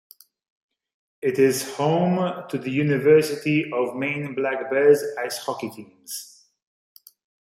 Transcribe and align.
It 1.21 1.37
is 1.37 1.75
home 1.75 2.17
to 2.49 2.57
the 2.57 2.71
University 2.71 3.69
of 3.71 3.95
Maine 3.95 4.33
Black 4.33 4.71
Bears 4.71 5.03
ice 5.23 5.37
hockey 5.37 5.69
teams. 5.69 6.43